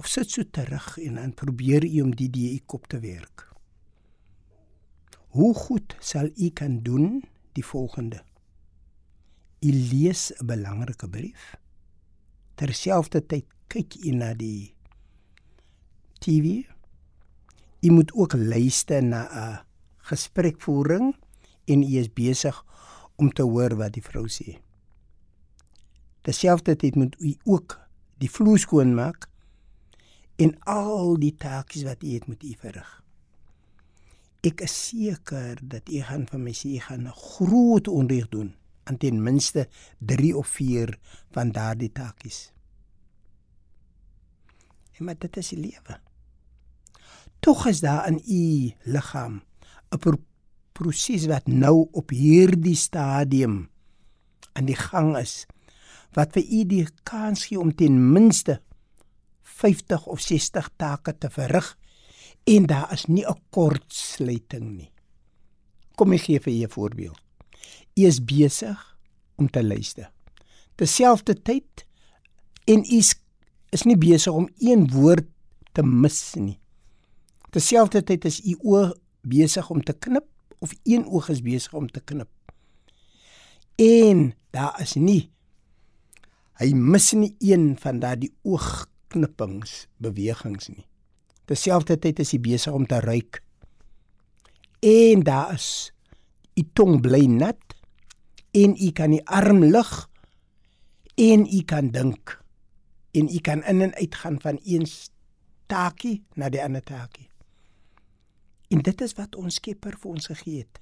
[0.00, 3.44] Of sit so terug en dan probeer u om die u kop te werk.
[5.36, 7.20] Hoe goed sal u kan doen
[7.52, 8.24] die volgende?
[9.60, 11.54] U lees 'n belangrike brief.
[12.54, 14.74] Terselfdertyd kyk u na die
[16.18, 16.64] TV
[17.80, 19.64] Jy moet ook luister na 'n
[19.96, 21.16] gesprekvoering
[21.64, 22.64] en jy is besig
[23.16, 24.58] om te hoor wat die vrou sê.
[26.22, 27.80] Terselfdertyd moet jy ook
[28.18, 29.29] die vloer skoon maak
[30.40, 32.90] en al die taakies wat jy het moet jy verrig.
[34.46, 38.54] Ek is seker dat jy gaan van my sê jy gaan 'n groot onreg doen
[38.84, 40.98] aan ten minste 3 of 4
[41.32, 42.52] van daardie taakies.
[44.98, 46.00] En maar dit is die lewe
[47.40, 49.42] tog is daar in u liggaam
[49.90, 50.16] 'n pro
[50.72, 53.68] proses wat nou op hierdie stadium
[54.52, 55.46] aan die gang is
[56.12, 58.60] wat vir u die kans gee om ten minste
[59.60, 61.74] 50 of 60 take te verrig
[62.48, 64.92] en daar is nie 'n kortsluiting nie.
[65.96, 67.20] Kom ek gee vir u 'n voorbeeld.
[67.96, 68.96] U is besig
[69.36, 70.10] om te luister.
[70.76, 71.86] Terselfdertyd
[72.64, 73.14] en u is,
[73.70, 75.26] is nie besig om een woord
[75.72, 76.58] te mis nie.
[77.50, 80.26] Terselfdertyd is u oog besig om te knip
[80.58, 82.28] of een oog is besig om te knip.
[83.76, 85.30] En daar is nie
[86.60, 88.89] hy mis nie een van daardie oogknippings
[89.98, 90.86] bewegings nie.
[91.46, 93.42] Terselfdertyd is hy besig om te ruik.
[94.80, 95.92] En daar is
[96.54, 97.74] u tong bly nat
[98.52, 99.90] en u kan die arm lig
[101.16, 102.36] en u kan dink
[103.12, 104.86] en u kan in en uit gaan van een
[105.66, 107.28] taakie na die ander taakie.
[108.70, 110.78] En dit is wat ons Skepper vir ons gegee het.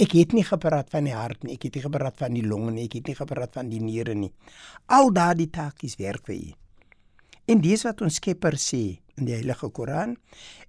[0.00, 2.72] Ek het nie gepraat van die hart nie, ek het nie gepraat van die longe
[2.72, 4.32] nie, ek het nie gepraat van die niere nie.
[4.88, 6.52] Al daardie taakies werk vir u.
[7.50, 10.14] En dis wat ons Skepper sê in die Heilige Koran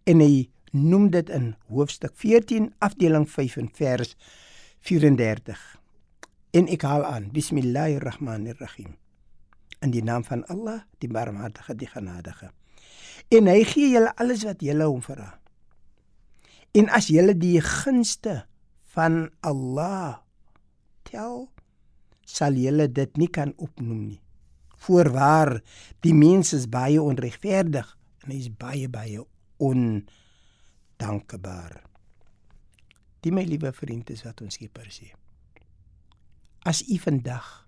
[0.10, 4.16] en hy noem dit in hoofstuk 14 afdeling 5 en vers
[4.90, 5.60] 34.
[6.58, 8.96] En ek haal aan: Bismillahirrahmanirrahim.
[9.86, 12.50] In die naam van Allah, die Barmhartige, die Genadige.
[13.30, 15.30] En hy gee julle alles wat julle hom vra.
[16.74, 18.42] En as jy die gunste
[18.96, 20.24] van Allah
[21.06, 21.46] tel,
[22.26, 24.22] sal jy dit nie kan opnoem nie.
[24.82, 25.62] Voorwaar,
[26.02, 29.26] die mens is baie onregverdig en hy is baie baie
[29.62, 31.82] ondankbaar.
[33.22, 35.14] Die my liewe vriend is wat ons Skepper sê.
[36.66, 37.68] As u vandag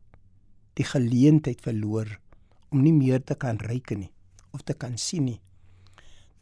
[0.77, 2.19] die geleentheid verloor
[2.73, 4.11] om nie meer te kan ryk nie
[4.53, 5.41] of te kan sien nie,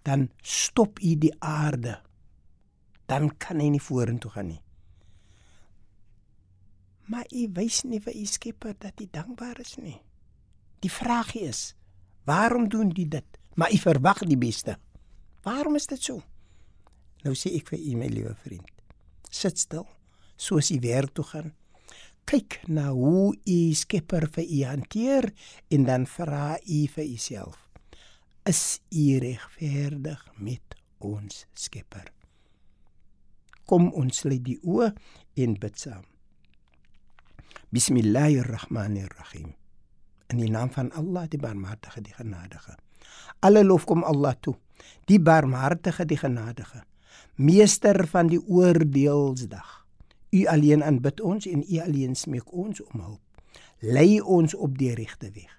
[0.08, 2.00] dan stop u die aarde
[3.12, 4.62] dan kan hy nie vorentoe gaan nie.
[7.12, 9.98] Maar hy wys nie vir u Skepper dat hy dankbaar is nie.
[10.81, 11.75] Die vraag is,
[12.25, 13.40] waarom doen jy dit?
[13.56, 14.78] Maar hy verwag die beste.
[15.46, 16.22] Waarom is dit so?
[17.22, 18.72] Nou sê ek vir u my liewe vriend,
[19.30, 19.86] sit stil,
[20.42, 21.52] soos jy werk toe gaan.
[22.25, 25.30] Kyk na hoe u Skepper vir u hanteer
[25.74, 27.68] en dan vra u vir uself:
[28.46, 32.09] Is u regverdig met ons Skepper?
[33.69, 34.92] Kom ons sluit die oë
[35.46, 36.06] en bid saam.
[37.72, 39.61] Bismillahirrahmanirrahim.
[40.31, 42.78] In die naam van Allah, die Barmhartige, die Genadige.
[43.44, 44.56] Alle lof kom Allah toe,
[45.12, 46.86] die Barmhartige, die Genadige,
[47.36, 49.74] meester van die oordeelsdag.
[50.31, 53.56] U alleen aanbid ons en u alleen smeek ons om hulp.
[53.84, 55.52] Lei ons op die regte weg,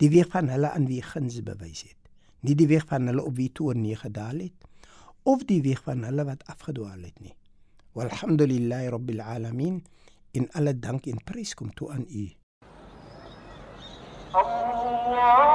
[0.00, 1.98] die weg van hulle aan wie guns bewys het,
[2.40, 4.70] nie die weg van hulle op wie toorn nie gedaal het
[5.24, 7.34] of die weg van hulle wat afgedwaal het nie.
[7.92, 9.82] Walhamdulillahi rabbil alamin.
[10.34, 12.24] In alle dank en prys kom toe aan U.
[15.06, 15.53] Allah